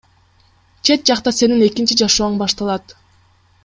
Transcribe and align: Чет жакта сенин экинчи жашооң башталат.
Чет 0.89 1.05
жакта 1.11 1.35
сенин 1.41 1.63
экинчи 1.69 2.01
жашооң 2.03 2.43
башталат. 2.43 3.01